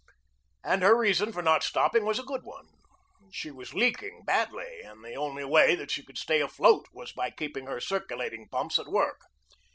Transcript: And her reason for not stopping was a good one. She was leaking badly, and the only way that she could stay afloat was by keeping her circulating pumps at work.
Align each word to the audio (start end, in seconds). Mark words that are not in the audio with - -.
And 0.63 0.81
her 0.81 0.97
reason 0.97 1.31
for 1.31 1.43
not 1.43 1.61
stopping 1.61 2.05
was 2.05 2.17
a 2.17 2.23
good 2.23 2.41
one. 2.43 2.69
She 3.31 3.51
was 3.51 3.75
leaking 3.75 4.23
badly, 4.25 4.81
and 4.83 5.05
the 5.05 5.13
only 5.13 5.45
way 5.45 5.75
that 5.75 5.91
she 5.91 6.01
could 6.03 6.17
stay 6.17 6.41
afloat 6.41 6.87
was 6.91 7.11
by 7.11 7.29
keeping 7.29 7.67
her 7.67 7.79
circulating 7.79 8.49
pumps 8.49 8.79
at 8.79 8.87
work. 8.87 9.21